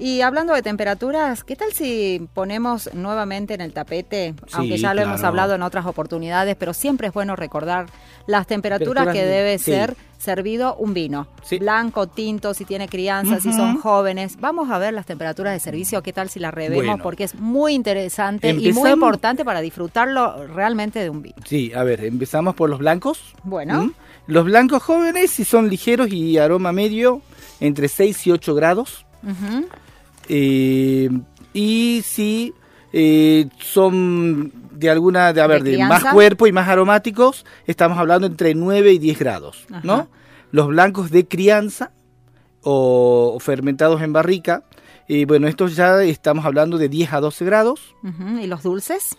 Y 0.00 0.22
hablando 0.22 0.54
de 0.54 0.62
temperaturas, 0.62 1.44
¿qué 1.44 1.56
tal 1.56 1.72
si 1.74 2.26
ponemos 2.32 2.88
nuevamente 2.94 3.52
en 3.52 3.60
el 3.60 3.74
tapete, 3.74 4.34
aunque 4.52 4.78
ya 4.78 4.94
lo 4.94 5.02
hemos 5.02 5.22
hablado 5.22 5.54
en 5.54 5.62
otras 5.62 5.84
oportunidades, 5.84 6.56
pero 6.58 6.72
siempre 6.72 7.08
es 7.08 7.12
bueno 7.12 7.36
recordar 7.36 7.84
las 8.26 8.46
temperaturas 8.46 9.04
Temperaturas 9.04 9.14
que 9.14 9.24
de- 9.26 9.30
debe 9.36 9.58
sí. 9.58 9.64
ser 9.72 9.96
servido 10.16 10.74
un 10.76 10.94
vino? 10.94 11.26
Sí. 11.42 11.58
Blanco, 11.58 12.06
tinto, 12.06 12.54
si 12.54 12.64
tiene 12.64 12.88
crianza, 12.88 13.40
si 13.40 13.52
son 13.52 13.78
jóvenes. 13.78 14.38
Vamos 14.40 14.70
a 14.70 14.78
ver 14.78 14.94
las 14.94 15.04
temperaturas 15.04 15.52
de 15.52 15.60
servicio, 15.60 16.02
qué 16.02 16.14
tal 16.14 16.30
si 16.30 16.40
las 16.40 16.54
revemos, 16.54 16.86
Bueno. 16.86 17.02
porque 17.02 17.24
es 17.24 17.34
muy 17.34 17.74
interesante 17.74 18.48
y 18.48 18.54
muy 18.54 18.68
Empezamos- 18.68 18.92
importante 18.94 19.44
para 19.44 19.60
disfrutarlo 19.60 20.46
realmente 20.46 21.00
de 21.00 21.10
un 21.10 21.20
vino. 21.20 21.36
Sí, 21.44 21.72
a 21.74 21.82
ver, 21.84 22.04
empezamos 22.06 22.54
por 22.54 22.70
los 22.70 22.78
blancos. 22.78 23.34
Bueno. 23.44 23.82
¿Mm? 23.82 23.92
Los 24.28 24.46
blancos 24.46 24.82
jóvenes, 24.82 25.30
si 25.30 25.44
son 25.44 25.68
ligeros 25.68 26.10
y 26.10 26.38
aroma 26.38 26.72
medio, 26.72 27.20
entre 27.60 27.86
6 27.88 28.26
y 28.26 28.30
8 28.30 28.54
grados. 28.54 29.04
Ujú. 29.22 29.66
Eh, 30.32 31.10
y 31.52 32.02
si 32.04 32.54
eh, 32.92 33.48
son 33.58 34.52
de 34.70 34.88
alguna, 34.90 35.32
de, 35.32 35.40
a 35.40 35.48
¿De 35.48 35.54
ver, 35.54 35.62
de, 35.64 35.78
más 35.84 36.04
cuerpo 36.04 36.46
y 36.46 36.52
más 36.52 36.68
aromáticos, 36.68 37.44
estamos 37.66 37.98
hablando 37.98 38.28
entre 38.28 38.54
9 38.54 38.92
y 38.92 38.98
10 38.98 39.18
grados, 39.18 39.66
Ajá. 39.70 39.80
¿no? 39.82 40.08
Los 40.52 40.68
blancos 40.68 41.10
de 41.10 41.26
crianza 41.26 41.90
o, 42.62 43.38
fermentados 43.40 44.02
en 44.02 44.12
barrica, 44.12 44.62
eh, 45.08 45.24
bueno, 45.26 45.48
estos 45.48 45.74
ya 45.74 46.00
estamos 46.04 46.44
hablando 46.44 46.78
de 46.78 46.88
10 46.88 47.12
a 47.12 47.20
12 47.20 47.44
grados. 47.44 47.96
¿Y 48.40 48.46
los 48.46 48.62
dulces? 48.62 49.16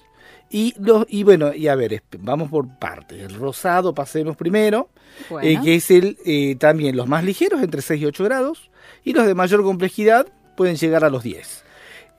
Y, 0.50 0.74
los, 0.80 1.06
y 1.10 1.24
bueno, 1.24 1.54
y 1.54 1.68
a 1.68 1.76
ver, 1.76 2.04
vamos 2.20 2.50
por 2.50 2.68
partes. 2.80 3.22
El 3.22 3.36
rosado 3.36 3.94
pasemos 3.94 4.36
primero, 4.38 4.90
Bueno. 5.30 5.48
eh, 5.48 5.60
que 5.64 5.76
es 5.76 5.92
el 5.92 6.18
eh, 6.26 6.56
también 6.56 6.96
los 6.96 7.08
más 7.08 7.24
ligeros, 7.24 7.62
entre 7.62 7.82
6 7.82 8.02
y 8.02 8.06
8 8.06 8.24
grados, 8.24 8.70
y 9.04 9.14
los 9.14 9.26
de 9.26 9.34
mayor 9.36 9.64
complejidad 9.64 10.28
pueden 10.62 10.76
llegar 10.76 11.04
a 11.04 11.10
los 11.10 11.24
10. 11.24 11.64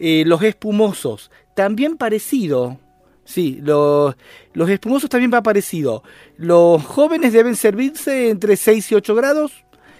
Eh, 0.01 0.25
los 0.27 0.43
espumosos, 0.43 1.31
también 1.55 1.97
parecido. 1.97 2.79
Sí, 3.25 3.61
los, 3.63 4.17
los 4.53 4.69
espumosos 4.69 5.09
también 5.09 5.31
va 5.33 5.43
parecido. 5.45 6.03
Los 6.37 6.85
jóvenes 6.85 7.33
deben 7.33 7.55
servirse 7.55 8.31
entre 8.31 8.57
6 8.57 8.91
y 8.91 8.95
8 8.97 9.15
grados, 9.15 9.53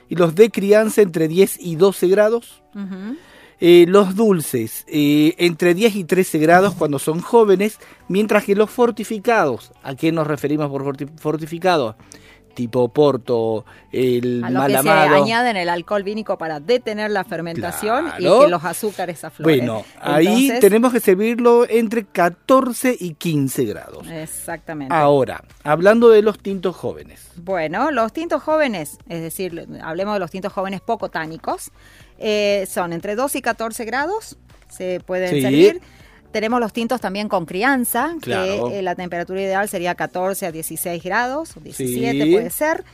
y 0.09 0.17
los 0.17 0.35
de 0.35 0.51
crianza 0.51 1.03
entre 1.03 1.29
10 1.29 1.59
y 1.61 1.77
12 1.77 2.09
grados. 2.09 2.63
Ujú. 2.75 3.17
Eh, 3.61 3.85
los 3.89 4.17
dulces, 4.17 4.85
eh, 4.89 5.35
entre 5.39 5.73
10 5.75 5.95
y 5.95 6.03
13 6.03 6.39
grados 6.41 6.75
cuando 6.75 6.99
son 6.99 7.21
jóvenes, 7.21 7.79
mientras 8.09 8.43
que 8.45 8.57
los 8.57 8.71
fortificados, 8.71 9.71
¿a 9.85 9.95
qué 9.95 10.11
nos 10.11 10.27
referimos 10.27 10.69
por 10.69 10.83
forti- 10.85 11.09
fortificados? 11.17 11.95
Tipo 12.55 12.89
Porto, 12.89 13.65
el 13.91 14.43
A 14.45 14.51
los 14.51 14.67
que 14.67 14.79
se 14.83 14.89
añaden 14.91 15.57
el 15.57 15.69
alcohol 15.69 16.03
vínico 16.03 16.37
para 16.39 16.61
detener 16.61 17.11
la 17.11 17.25
fermentación 17.25 18.07
Claro. 18.17 18.41
y 18.41 18.45
que 18.45 18.51
los 18.51 18.65
azúcares 18.65 19.25
afloren. 19.25 19.59
Bueno, 19.67 19.85
ahí 20.01 20.27
Entonces, 20.27 20.61
tenemos 20.61 20.93
que 20.93 21.01
servirlo 21.01 21.67
entre 21.69 22.05
14 22.05 22.97
y 22.99 23.15
15 23.15 23.65
grados. 23.65 24.07
Exactamente. 24.11 24.95
Ahora, 24.95 25.43
hablando 25.65 26.09
de 26.11 26.23
los 26.23 26.39
tintos 26.39 26.77
jóvenes. 26.77 27.29
Bueno, 27.37 27.91
los 27.91 28.13
tintos 28.13 28.43
jóvenes, 28.43 28.99
es 29.09 29.23
decir, 29.23 29.67
hablemos 29.83 30.15
de 30.15 30.21
los 30.21 30.31
tintos 30.31 30.53
jóvenes 30.53 30.81
poco 30.81 31.09
tánicos, 31.11 31.71
eh, 32.19 32.67
son 32.69 32.93
entre 32.93 33.15
12 33.17 33.39
y 33.39 33.43
14 33.43 33.85
grados, 33.85 34.37
se 34.69 35.01
pueden 35.01 35.31
Sí. 35.31 35.43
servir. 35.43 35.81
Tenemos 36.33 36.59
los 36.61 36.73
tintos 36.73 37.01
también 37.01 37.29
con 37.29 37.45
crianza, 37.47 38.15
Claro. 38.21 38.69
que 38.69 38.79
eh, 38.79 38.83
la 38.83 38.95
temperatura 38.95 39.41
ideal 39.41 39.69
sería 39.69 39.95
14 39.95 40.47
a 40.47 40.53
16 40.53 41.03
grados, 41.03 41.57
o 41.57 41.61
17 41.61 42.25
Sí. 42.25 42.33
puede 42.33 42.51
ser. 42.51 42.85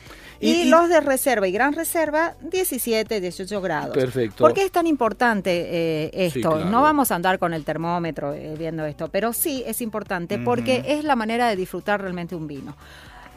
Y, 0.41 0.67
los 0.67 0.89
de 0.89 1.01
reserva 1.01 1.49
y 1.49 1.53
gran 1.53 1.73
reserva, 1.73 2.35
17, 2.43 3.21
18 3.21 3.61
grados. 3.61 3.93
Perfecto. 3.97 4.37
¿Por 4.45 4.55
qué 4.55 4.65
es 4.65 4.71
tan 4.71 4.87
importante 4.87 5.51
eh, 5.69 6.11
esto? 6.13 6.35
Sí, 6.35 6.41
claro. 6.43 6.65
No 6.71 6.81
vamos 6.83 7.11
a 7.11 7.17
andar 7.17 7.41
con 7.41 7.55
el 7.55 7.65
termómetro 7.65 8.35
eh, 8.35 8.55
viendo 8.57 8.85
esto, 8.85 9.09
pero 9.09 9.33
sí 9.33 9.65
es 9.67 9.81
importante 9.81 10.39
porque 10.39 10.85
es 10.87 11.03
la 11.03 11.17
manera 11.17 11.49
de 11.49 11.57
disfrutar 11.57 12.01
realmente 12.01 12.37
un 12.37 12.47
vino. 12.47 12.77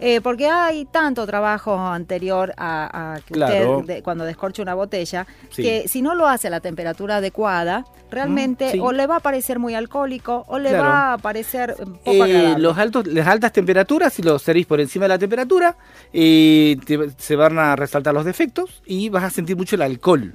Eh, 0.02 0.20
porque 0.22 0.48
hay 0.50 0.86
tanto 0.86 1.26
trabajo 1.28 1.78
anterior 1.80 2.54
a, 2.58 3.14
a 3.14 3.20
que 3.22 3.34
Claro. 3.36 3.78
usted, 3.80 3.96
de- 3.96 4.02
cuando 4.04 4.26
descorche 4.26 4.62
una 4.62 4.74
botella, 4.74 5.28
Sí. 5.52 5.62
que 5.64 5.88
si 5.88 6.02
no 6.02 6.16
lo 6.16 6.28
hace 6.28 6.48
a 6.48 6.50
la 6.50 6.60
temperatura 6.60 7.18
adecuada, 7.18 7.86
realmente 8.10 8.66
Mm, 8.66 8.72
sí. 8.72 8.80
o 8.82 8.92
le 8.92 9.08
va 9.08 9.18
a 9.18 9.20
parecer 9.20 9.60
muy 9.60 9.74
alcohólico 9.76 10.44
o 10.48 10.60
le 10.60 10.70
Claro. 10.70 10.84
va 10.84 11.14
a 11.14 11.18
parecer 11.20 11.76
poco 11.78 12.12
Eh, 12.12 12.22
agradable. 12.24 12.60
los 12.64 12.78
altos, 12.78 13.08
las 13.08 13.28
altas 13.28 13.54
temperaturas, 13.54 14.12
si 14.12 14.22
los 14.22 14.42
servís 14.42 14.66
por 14.66 14.82
encima 14.82 15.06
de 15.06 15.10
la 15.10 15.20
temperatura, 15.20 15.78
eh, 16.12 16.78
te- 16.86 17.12
se 17.18 17.36
van 17.36 17.58
a 17.60 17.76
resaltar 17.76 18.14
los 18.14 18.26
defectos 18.26 18.82
y 18.86 19.10
vas 19.10 19.24
a 19.24 19.30
sentir 19.30 19.56
mucho 19.56 19.76
el 19.76 19.82
alcohol. 19.84 20.34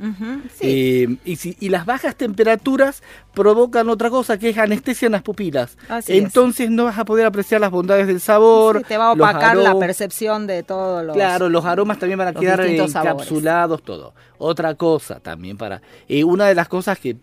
Sí. 0.55 0.61
Eh, 0.63 1.17
y, 1.25 1.37
si- 1.37 1.57
y 1.61 1.69
las 1.69 1.85
bajas 1.85 2.15
temperaturas 2.17 3.03
provocan 3.35 3.89
otra 3.91 4.09
cosa 4.11 4.39
que 4.39 4.51
es 4.51 4.59
anestesia 4.59 5.07
en 5.07 5.13
las 5.13 5.23
pupilas. 5.23 5.77
Así 5.89 6.13
es. 6.17 6.23
Entonces 6.25 6.71
no 6.71 6.85
vas 6.85 6.99
a 6.99 7.05
poder 7.05 7.27
apreciar 7.27 7.61
las 7.61 7.71
bondades 7.71 8.07
del 8.07 8.21
sabor. 8.21 8.79
Sí, 8.79 8.85
te 8.89 8.97
va 8.97 9.11
a 9.11 9.15
los 9.15 9.27
la 9.63 9.79
percepción 9.79 10.47
de 10.47 10.63
todos 10.63 11.05
los... 11.05 11.15
Claro, 11.15 11.49
los 11.49 11.65
aromas 11.65 11.99
también 11.99 12.19
van 12.19 12.29
a 12.29 12.35
quedar 12.35 12.59
sabores. 12.59 12.95
encapsulados, 12.95 13.83
todo. 13.83 14.15
Otra 14.39 14.75
cosa 14.75 15.21
también 15.21 15.57
para... 15.57 15.83
eh, 16.09 16.25
una 16.25 16.47
de 16.47 16.55
las 16.55 16.69
cosas 16.69 16.99
que... 16.99 17.17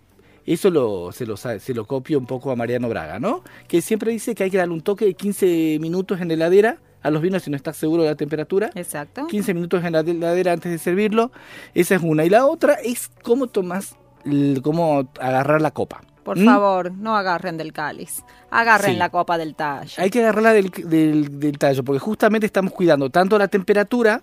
Eso 0.45 0.69
lo, 0.69 1.11
se, 1.13 1.25
lo, 1.25 1.37
se 1.37 1.73
lo 1.73 1.85
copio 1.87 2.19
un 2.19 2.25
poco 2.25 2.51
a 2.51 2.55
Mariano 2.57 2.89
Braga, 2.89 3.17
¿no? 3.17 3.43
Que 3.65 3.81
siempre 3.81 4.11
dice 4.11 4.35
que 4.35 4.43
hay 4.43 4.51
que 4.51 4.57
darle 4.57 4.73
un 4.73 4.81
toque 4.81 5.05
de 5.05 5.13
15 5.13 5.77
minutos 5.79 6.19
en 6.19 6.27
la 6.27 6.33
heladera 6.33 6.79
a 7.01 7.09
los 7.11 7.21
vinos 7.21 7.43
si 7.43 7.49
no 7.49 7.55
estás 7.55 7.77
seguro 7.77 8.03
de 8.03 8.09
la 8.09 8.15
temperatura. 8.15 8.69
Exacto. 8.75 9.25
15 9.27 9.53
minutos 9.53 9.83
en 9.85 9.93
la 9.93 10.01
heladera 10.01 10.51
antes 10.51 10.69
de 10.69 10.77
servirlo. 10.79 11.31
Esa 11.73 11.95
es 11.95 12.01
una. 12.03 12.25
Y 12.25 12.29
la 12.29 12.45
otra 12.45 12.73
es 12.73 13.09
cómo 13.23 13.47
tomás, 13.47 13.95
l- 14.25 14.61
cómo 14.61 15.09
agarrar 15.19 15.61
la 15.61 15.71
copa. 15.71 16.01
Por 16.23 16.39
¿Mm? 16.39 16.45
favor, 16.45 16.91
no 16.91 17.15
agarren 17.17 17.57
del 17.57 17.73
cáliz, 17.73 18.23
agarren 18.49 18.93
Sí. 18.93 18.97
la 18.97 19.09
copa 19.09 19.37
del 19.37 19.55
tallo. 19.55 20.01
Hay 20.01 20.09
que 20.09 20.19
agarrarla 20.21 20.53
del, 20.53 20.69
del- 20.69 21.39
del 21.39 21.57
tallo, 21.57 21.83
porque 21.83 21.99
justamente 21.99 22.45
estamos 22.45 22.71
cuidando 22.73 23.09
tanto 23.09 23.37
la 23.37 23.47
temperatura 23.49 24.21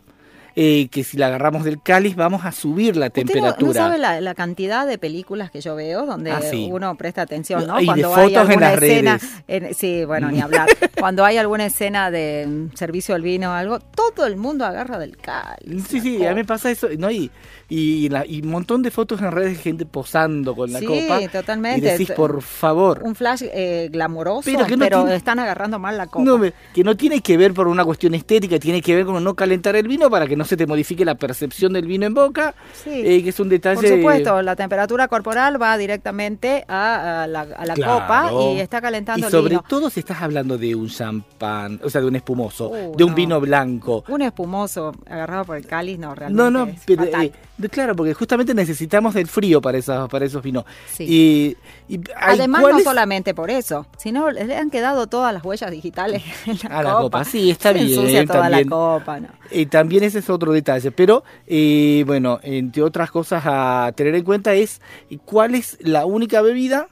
eh, 0.56 0.88
que 0.91 1.05
si 1.05 1.17
la 1.17 1.26
agarramos 1.29 1.64
del 1.64 1.82
cáliz 1.82 2.17
vamos 2.17 2.44
a 2.44 2.52
subir 2.52 2.97
la 2.97 3.06
Usted 3.06 3.23
no- 3.25 3.32
temperatura. 3.32 3.69
No, 3.69 3.75
sabe 3.75 3.99
la, 3.99 4.20
la 4.20 4.35
cantidad 4.35 4.87
de 4.87 4.99
películas 4.99 5.50
que 5.50 5.61
yo 5.61 5.75
veo 5.76 6.06
donde 6.06 6.31
Ah, 6.32 6.41
sí. 6.43 6.69
uno 6.70 6.94
presta 6.97 7.23
atención, 7.23 7.67
¿no? 7.67 7.76
Y 7.79 7.81
de 7.82 7.87
Cuando 7.87 8.11
fotos 8.11 8.49
hay 8.49 8.55
en 8.55 8.61
las 8.61 8.75
escena, 8.82 9.19
redes. 9.19 9.43
en- 9.69 9.75
sí, 9.75 10.05
bueno, 10.05 10.31
ni 10.31 10.41
hablar. 10.41 10.69
Cuando 10.99 11.25
hay 11.25 11.37
alguna 11.38 11.67
escena 11.67 12.11
de 12.11 12.47
mm, 12.47 12.76
servicio 12.76 13.14
del 13.14 13.23
vino 13.23 13.50
o 13.50 13.52
algo, 13.52 13.79
todo 13.81 14.26
el 14.26 14.37
mundo 14.37 14.64
agarra 14.64 14.99
del 14.99 15.17
cáliz. 15.17 15.87
Sí, 15.88 16.00
sí, 16.00 16.25
a 16.26 16.31
mí 16.31 16.37
me 16.37 16.44
pasa 16.44 16.70
eso, 16.70 16.88
¿no? 16.99 17.11
Y, 17.11 17.31
y, 17.69 18.08
la- 18.08 18.26
y 18.26 18.43
un 18.43 18.49
montón 18.50 18.82
de 18.82 18.91
fotos 18.91 19.20
en 19.23 19.31
redes 19.31 19.56
de 19.56 19.62
gente 19.62 19.87
posando 19.87 20.55
con 20.56 20.73
la 20.73 20.81
Sí, 20.81 20.87
copa. 20.87 21.20
totalmente. 21.29 21.79
Y 21.87 21.91
decís, 21.91 22.11
por 22.12 22.43
favor. 22.43 23.02
Un 23.05 23.14
flash 23.14 23.44
eh, 23.52 23.88
glamoroso, 23.93 24.43
Pero 24.44 24.67
que 24.67 24.76
no 24.76 24.87
tiene- 24.88 25.14
están 25.14 25.38
agarrando 25.38 25.79
mal 25.79 25.97
la 25.97 26.06
copa. 26.06 26.25
No, 26.25 26.41
que 26.41 26.85
no 26.85 26.97
tiene 26.97 27.20
que 27.20 27.37
ver 27.37 27.55
por 27.55 27.69
una 27.69 27.85
cuestión 27.85 28.14
estética, 28.14 28.58
tiene 28.58 28.82
que 28.82 28.94
ver 28.97 29.05
con 29.06 29.23
no 29.23 29.35
calentar 29.35 29.76
el 29.76 29.87
vino 29.87 30.11
para 30.11 30.26
que 30.26 30.37
no 30.40 30.44
se 30.46 30.56
te 30.56 30.66
modifique 30.66 31.04
la 31.04 31.14
percepción 31.14 31.72
del 31.72 31.87
vino 31.87 32.06
en 32.06 32.14
boca, 32.14 32.54
Sí. 32.72 32.90
eh, 32.92 33.22
que 33.22 33.28
es 33.28 33.38
un 33.40 33.48
detalle... 33.48 33.76
Por 33.81 33.88
supuesto, 33.98 34.42
la 34.42 34.56
temperatura 34.56 35.06
corporal 35.08 35.60
va 35.60 35.76
directamente 35.76 36.64
a, 36.66 37.22
a 37.22 37.26
la, 37.26 37.40
a 37.42 37.66
la 37.66 37.75
Claro. 37.75 38.00
copa 38.00 38.31
y 38.54 38.60
está 38.60 38.81
calentando 38.81 39.20
Y 39.20 39.25
el 39.26 39.31
sobre 39.31 39.50
vino. 39.50 39.64
todo 39.69 39.90
si 39.90 40.00
estás 40.00 40.22
hablando 40.22 40.56
de 40.58 40.75
un 40.75 40.88
champán, 40.88 41.78
o 41.84 41.90
sea, 41.90 42.00
de 42.00 42.06
un 42.06 42.16
espumoso, 42.16 42.70
Uh, 42.70 42.96
de 42.96 43.04
un 43.04 43.10
no. 43.10 43.16
vino 43.16 43.40
blanco. 43.40 44.04
Un 44.08 44.22
espumoso 44.22 44.92
agarrado 45.08 45.44
por 45.44 45.56
el 45.56 45.66
cáliz, 45.66 45.98
no, 45.98 46.14
realmente. 46.14 46.42
No, 46.42 46.50
no, 46.50 46.64
es 46.66 46.81
pero, 46.87 47.04
fatal. 47.04 47.26
eh, 47.62 47.69
claro, 47.69 47.94
porque 47.94 48.14
justamente 48.14 48.54
necesitamos 48.54 49.12
del 49.14 49.26
frío 49.26 49.60
para 49.60 49.76
esos, 49.78 50.08
para 50.08 50.25
esos 50.25 50.42
vinos. 50.42 50.64
Sí. 50.90 51.56
Y, 51.88 51.94
y 51.94 52.00
Además, 52.16 52.62
no 52.62 52.81
solamente 52.81 53.34
por 53.34 53.50
eso, 53.50 53.87
sino 53.98 54.31
le 54.31 54.56
han 54.56 54.70
quedado 54.70 55.06
todas 55.06 55.34
las 55.34 55.44
huellas 55.44 55.70
digitales 55.70 56.22
en 56.46 56.58
la, 56.62 56.78
A 56.78 56.82
la 56.82 56.90
copa. 56.92 57.02
copa, 57.02 57.25
sí, 57.25 57.50
está 57.50 57.72
Se 57.72 57.75
bien, 57.75 57.88
ensucia 57.88 58.25
toda 58.26 58.42
también. 58.42 58.69
la 58.70 58.70
copa, 58.76 59.20
¿no? 59.20 59.28
Eh, 59.50 59.66
también 59.66 60.04
ese 60.04 60.20
es 60.20 60.29
otro 60.30 60.52
detalle, 60.52 60.90
pero 60.90 61.24
eh, 61.46 62.04
bueno, 62.06 62.40
entre 62.42 62.82
otras 62.82 63.10
cosas 63.10 63.42
a 63.46 63.92
tener 63.94 64.14
en 64.14 64.24
cuenta 64.24 64.54
es 64.54 64.80
eh, 65.10 65.18
cuál 65.24 65.54
es 65.54 65.78
la 65.80 66.06
única 66.06 66.42
bebida 66.42 66.88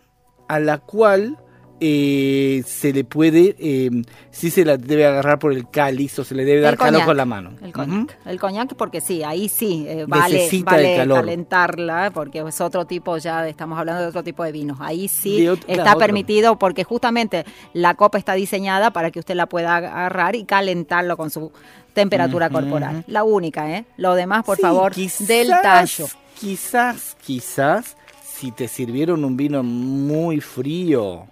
a 0.48 0.60
la 0.60 0.78
cual 0.78 1.38
eh, 1.80 2.62
se 2.66 2.92
le 2.92 3.04
puede, 3.04 3.54
eh, 3.58 3.90
si 4.30 4.50
se 4.50 4.64
la 4.64 4.76
debe 4.76 5.06
agarrar 5.06 5.38
por 5.38 5.52
el 5.52 5.68
cáliz 5.70 6.18
o 6.18 6.24
se 6.24 6.34
le 6.34 6.44
debe 6.44 6.60
dar 6.60 6.76
calor 6.76 7.04
con 7.04 7.16
la 7.16 7.24
mano. 7.24 7.50
El 7.62 7.72
coñac. 7.72 8.18
El 8.26 8.40
coñac 8.40 8.74
porque 8.74 9.00
sí, 9.00 9.22
ahí 9.22 9.48
sí, 9.48 9.84
eh, 9.88 10.04
vale, 10.08 10.48
vale 10.64 10.96
calor. 10.96 11.20
calentarla 11.20 12.10
porque 12.12 12.40
es 12.46 12.60
otro 12.60 12.84
tipo 12.86 13.16
ya, 13.18 13.46
estamos 13.48 13.78
hablando 13.78 14.02
de 14.02 14.08
otro 14.08 14.22
tipo 14.24 14.44
de 14.44 14.52
vinos. 14.52 14.78
Ahí 14.80 15.08
sí 15.08 15.48
otro- 15.48 15.68
está 15.68 15.82
claro, 15.82 15.90
otro. 15.90 16.06
permitido 16.06 16.58
porque 16.58 16.84
justamente 16.84 17.44
la 17.72 17.94
copa 17.94 18.18
está 18.18 18.34
diseñada 18.34 18.92
para 18.92 19.10
que 19.10 19.18
usted 19.18 19.34
la 19.34 19.46
pueda 19.46 19.76
agarrar 19.76 20.34
y 20.36 20.44
calentarlo 20.44 21.16
con 21.16 21.30
su 21.30 21.52
temperatura 21.94 22.48
corporal. 22.50 23.04
La 23.08 23.24
única, 23.24 23.70
¿eh? 23.76 23.84
Lo 23.96 24.14
demás, 24.14 24.44
por 24.44 24.56
Sí, 24.56 24.62
favor, 24.62 24.92
quizás- 24.92 25.26
del 25.26 25.48
tallo. 25.62 26.06
Quizás, 26.38 27.16
quizás, 27.24 27.96
si 28.38 28.52
te 28.52 28.68
sirvieron 28.68 29.24
un 29.24 29.36
vino 29.36 29.62
muy 29.62 30.40
frío, 30.40 31.26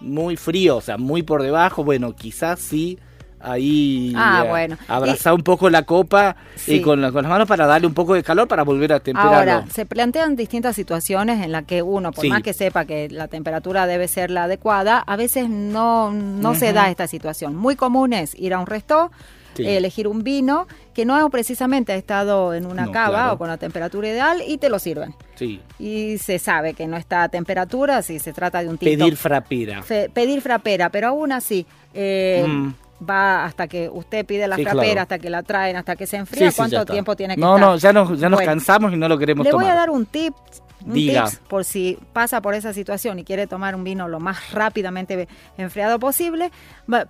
muy 0.00 0.36
frío, 0.36 0.76
o 0.76 0.80
sea, 0.80 0.98
muy 0.98 1.22
por 1.22 1.42
debajo, 1.42 1.82
bueno, 1.84 2.14
quizás 2.14 2.60
sí. 2.60 2.98
Ahí 3.42 4.12
Ah, 4.14 4.42
eh, 4.44 4.48
bueno. 4.50 4.76
abrazar 4.86 5.32
un 5.32 5.40
poco 5.42 5.70
la 5.70 5.84
copa 5.84 6.36
Sí. 6.56 6.74
eh, 6.76 6.82
con, 6.82 7.00
la- 7.00 7.10
con 7.10 7.22
las 7.22 7.30
manos 7.30 7.48
para 7.48 7.66
darle 7.66 7.86
un 7.86 7.94
poco 7.94 8.12
de 8.12 8.22
calor 8.22 8.46
para 8.46 8.64
volver 8.64 8.92
a 8.92 9.00
temperarlo. 9.00 9.38
Ahora, 9.38 9.64
se 9.72 9.86
plantean 9.86 10.36
distintas 10.36 10.76
situaciones 10.76 11.42
en 11.42 11.50
las 11.52 11.64
que 11.64 11.80
uno, 11.80 12.12
por 12.12 12.20
Sí. 12.22 12.28
más 12.28 12.42
que 12.42 12.52
sepa 12.52 12.84
que 12.84 13.08
la 13.08 13.28
temperatura 13.28 13.86
debe 13.86 14.08
ser 14.08 14.30
la 14.30 14.44
adecuada, 14.44 14.98
a 14.98 15.16
veces 15.16 15.48
no, 15.48 16.12
no 16.12 16.54
se 16.54 16.74
da 16.74 16.90
esta 16.90 17.06
situación. 17.06 17.56
Muy 17.56 17.76
común 17.76 18.12
es 18.12 18.34
ir 18.38 18.52
a 18.52 18.58
un 18.58 18.66
resto, 18.66 19.10
Sí. 19.54 19.66
eh, 19.66 19.76
elegir 19.76 20.06
un 20.08 20.22
vino 20.22 20.66
que 20.94 21.04
no 21.04 21.28
precisamente 21.30 21.92
ha 21.92 21.96
estado 21.96 22.54
en 22.54 22.66
una 22.66 22.86
No, 22.86 22.92
cava 22.92 23.08
claro. 23.10 23.32
o 23.34 23.38
con 23.38 23.48
la 23.48 23.56
temperatura 23.56 24.08
ideal 24.08 24.42
y 24.46 24.58
te 24.58 24.68
lo 24.68 24.78
sirven. 24.78 25.14
Sí. 25.34 25.60
Y 25.78 26.18
se 26.18 26.38
sabe 26.38 26.74
que 26.74 26.86
no 26.86 26.96
está 26.96 27.22
a 27.24 27.28
temperatura 27.28 28.02
si 28.02 28.18
se 28.18 28.32
trata 28.32 28.62
de 28.62 28.68
un 28.68 28.78
tinto. 28.78 29.04
Pedir 29.04 29.16
frapera. 29.16 29.82
Fe- 29.82 30.08
pedir 30.12 30.40
frapera, 30.40 30.90
pero 30.90 31.08
aún 31.08 31.32
así 31.32 31.66
eh, 31.94 32.44
Mm. 32.46 32.72
va 33.08 33.44
hasta 33.44 33.66
que 33.66 33.88
usted 33.88 34.24
pide 34.26 34.46
la 34.46 34.56
Sí, 34.56 34.62
frapera, 34.62 34.82
claro. 34.84 35.00
hasta 35.02 35.18
que 35.18 35.30
la 35.30 35.42
traen, 35.42 35.76
hasta 35.76 35.96
que 35.96 36.06
se 36.06 36.16
enfría. 36.18 36.50
Sí, 36.50 36.52
sí, 36.52 36.70
ya 36.70 36.76
¿Cuánto 36.78 36.92
tiempo 36.92 37.16
tiene 37.16 37.34
que 37.34 37.40
no, 37.40 37.56
estar? 37.56 37.68
No, 37.70 37.76
ya 37.76 37.92
nos, 37.92 38.20
ya 38.20 38.28
nos 38.28 38.38
Bueno. 38.38 38.52
cansamos 38.52 38.92
y 38.92 38.96
no 38.96 39.08
lo 39.08 39.18
queremos 39.18 39.44
Le 39.44 39.50
tomar. 39.50 39.66
voy 39.66 39.72
a 39.72 39.74
dar 39.74 39.90
un 39.90 40.06
tip, 40.06 40.34
un 40.86 40.94
Diga. 40.94 41.24
tips 41.24 41.36
por 41.48 41.64
si 41.64 41.98
pasa 42.12 42.40
por 42.40 42.54
esa 42.54 42.72
situación 42.72 43.18
y 43.18 43.24
quiere 43.24 43.46
tomar 43.46 43.74
un 43.74 43.84
vino 43.84 44.08
lo 44.08 44.20
más 44.20 44.52
rápidamente 44.52 45.28
enfriado 45.58 45.98
posible. 45.98 46.50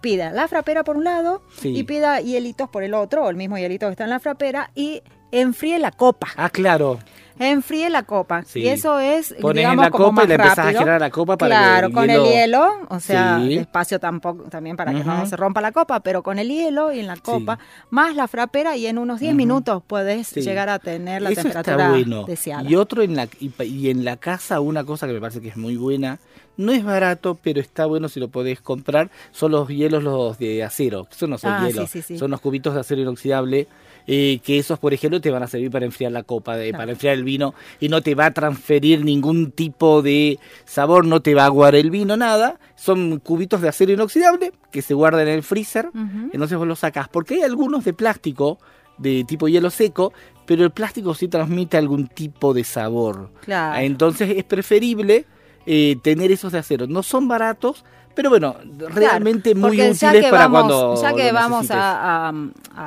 pida 0.00 0.30
la 0.32 0.48
frapera 0.48 0.84
por 0.84 0.96
un 0.96 1.04
lado 1.04 1.42
Sí. 1.56 1.76
y 1.76 1.82
pida 1.84 2.20
hielitos 2.20 2.68
por 2.68 2.82
el 2.82 2.94
otro, 2.94 3.24
o 3.24 3.30
el 3.30 3.36
mismo 3.36 3.56
hielito 3.58 3.86
que 3.86 3.92
está 3.92 4.04
en 4.04 4.10
la 4.10 4.20
frapera, 4.20 4.70
y 4.74 5.02
enfríe 5.32 5.78
la 5.78 5.92
copa. 5.92 6.28
Ah, 6.36 6.50
claro. 6.50 6.98
Enfríe 7.42 7.88
la 7.90 8.02
copa. 8.02 8.42
Sí. 8.44 8.60
Y 8.60 8.68
eso 8.68 9.00
es, 9.00 9.34
Pones 9.40 9.56
digamos, 9.62 9.78
en 9.78 9.84
la 9.86 9.90
como 9.90 10.04
copa 10.04 10.12
más 10.16 10.24
y 10.26 10.28
le 10.28 10.34
empezás 10.34 10.58
a 10.58 10.68
girar 10.72 11.00
la 11.00 11.10
copa 11.10 11.36
para 11.38 11.56
que 11.56 11.62
Claro, 11.64 11.90
con 11.90 12.06
hielo- 12.08 12.24
el 12.26 12.30
hielo, 12.32 12.68
o 12.88 13.00
sea, 13.00 13.38
Sí. 13.40 13.54
espacio 13.56 13.98
tampoco 13.98 14.44
también 14.44 14.76
para 14.76 14.92
que 14.92 15.02
no 15.02 15.24
se 15.26 15.36
rompa 15.36 15.60
la 15.62 15.72
copa, 15.72 16.00
pero 16.00 16.22
con 16.22 16.38
el 16.38 16.48
hielo 16.48 16.92
y 16.92 17.00
en 17.00 17.06
la 17.06 17.16
copa, 17.16 17.58
más 17.88 18.14
la 18.14 18.28
frapera 18.28 18.76
y 18.76 18.86
en 18.86 18.98
unos 18.98 19.20
10 19.20 19.34
minutos 19.34 19.82
puedes 19.86 20.32
llegar 20.34 20.68
a 20.68 20.78
tener 20.78 21.22
la 21.22 21.30
Eso 21.30 21.42
temperatura 21.42 21.88
bueno. 21.90 22.24
deseada. 22.24 22.68
Y 22.68 22.76
otro 22.76 23.02
en 23.02 23.16
la 23.16 23.26
y 23.40 23.88
en 23.90 24.04
la 24.04 24.16
casa 24.18 24.60
una 24.60 24.84
cosa 24.84 25.06
que 25.06 25.14
me 25.14 25.20
parece 25.20 25.40
que 25.40 25.48
es 25.48 25.56
muy 25.56 25.76
buena, 25.76 26.18
no 26.60 26.72
es 26.72 26.84
barato, 26.84 27.38
pero 27.42 27.60
está 27.60 27.86
bueno 27.86 28.08
si 28.08 28.20
lo 28.20 28.28
podés 28.28 28.60
comprar, 28.60 29.10
son 29.32 29.52
los 29.52 29.68
hielos 29.68 30.02
los 30.04 30.38
de 30.38 30.62
acero, 30.62 31.06
eso 31.10 31.26
no 31.26 31.38
son 31.38 31.52
Ah, 31.52 31.66
hielos, 31.66 31.90
sí, 31.90 32.00
sí, 32.02 32.14
sí. 32.14 32.18
son 32.18 32.30
los 32.30 32.40
cubitos 32.40 32.74
de 32.74 32.80
acero 32.80 33.00
inoxidable. 33.02 33.66
eh, 34.06 34.40
que 34.42 34.58
esos, 34.58 34.78
por 34.78 34.92
ejemplo, 34.94 35.20
te 35.20 35.30
van 35.30 35.42
a 35.42 35.46
servir 35.46 35.70
para 35.70 35.84
enfriar 35.84 36.10
la 36.10 36.22
copa, 36.24 36.56
de, 36.56 36.70
Claro. 36.70 36.82
para 36.82 36.92
enfriar 36.92 37.14
el 37.14 37.22
vino, 37.22 37.54
y 37.80 37.88
no 37.90 38.00
te 38.02 38.14
va 38.16 38.26
a 38.26 38.30
transferir 38.32 39.04
ningún 39.04 39.52
tipo 39.52 40.00
de 40.02 40.38
sabor, 40.64 41.04
no 41.06 41.20
te 41.20 41.34
va 41.34 41.42
a 41.42 41.46
aguar 41.46 41.74
el 41.76 41.90
vino, 41.90 42.16
nada. 42.16 42.58
Son 42.74 43.18
cubitos 43.20 43.60
de 43.60 43.68
acero 43.68 43.92
inoxidable 43.92 44.52
que 44.72 44.80
se 44.82 44.94
guardan 44.94 45.28
en 45.28 45.34
el 45.34 45.42
freezer, 45.42 45.88
Ujú. 45.88 46.30
entonces 46.32 46.56
vos 46.58 46.66
los 46.66 46.78
sacás. 46.80 47.08
Porque 47.08 47.34
hay 47.34 47.42
algunos 47.42 47.84
de 47.84 47.92
plástico, 47.92 48.58
de 48.98 49.22
tipo 49.24 49.46
hielo 49.48 49.70
seco, 49.70 50.12
pero 50.46 50.64
el 50.64 50.70
plástico 50.72 51.14
sí 51.14 51.28
transmite 51.28 51.76
algún 51.76 52.08
tipo 52.08 52.52
de 52.54 52.64
sabor. 52.64 53.30
Claro. 53.44 53.80
Entonces 53.80 54.30
es 54.36 54.44
preferible 54.44 55.26
eh, 55.66 55.96
tener 56.02 56.32
esos 56.32 56.52
de 56.52 56.58
acero. 56.58 56.86
No 56.86 57.02
son 57.02 57.28
baratos, 57.28 57.84
pero 58.14 58.28
bueno, 58.28 58.56
realmente 58.88 59.52
Claro, 59.52 59.68
muy 59.68 59.80
útiles 59.80 60.24
para 60.30 60.48
vamos, 60.48 60.60
cuando 60.66 61.02
ya 61.02 61.14
que 61.14 61.32
vamos 61.32 61.70
a, 61.70 62.28
a- 62.28 62.34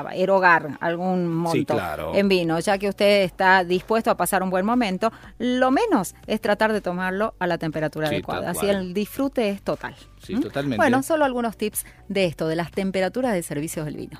a 0.10 0.16
erogar 0.16 0.78
algún 0.82 1.28
monto 1.34 1.74
claro. 1.76 2.12
en 2.14 2.28
vino, 2.28 2.60
ya 2.60 2.78
que 2.78 2.90
usted 2.90 3.24
está 3.24 3.64
dispuesto 3.64 4.12
a 4.12 4.18
pasar 4.18 4.44
un 4.44 4.50
buen 4.50 4.66
momento, 4.66 5.12
lo 5.40 5.72
menos 5.72 6.14
es 6.28 6.42
tratar 6.42 6.74
de 6.74 6.82
tomarlo 6.82 7.36
a 7.40 7.48
la 7.48 7.58
temperatura 7.58 8.08
Sí, 8.10 8.16
adecuada. 8.16 8.50
Así 8.52 8.68
el 8.68 8.94
disfrute 8.94 9.50
es 9.50 9.62
total. 9.62 9.96
Sí, 10.22 10.36
¿Mm? 10.36 10.42
totalmente. 10.42 10.78
Bueno, 10.78 11.02
solo 11.04 11.24
algunos 11.26 11.56
tips 11.58 11.86
de 12.10 12.26
esto, 12.26 12.48
de 12.48 12.56
las 12.58 12.72
temperaturas 12.72 13.34
de 13.34 13.44
servicios 13.44 13.86
del 13.86 13.96
vino. 13.96 14.20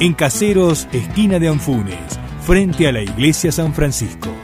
En 0.00 0.14
Caseros, 0.14 0.86
esquina 0.92 1.40
de 1.40 1.48
Anfunes, 1.48 2.20
frente 2.42 2.86
a 2.86 2.92
la 2.92 3.02
iglesia 3.02 3.50
San 3.50 3.74
Francisco. 3.74 4.37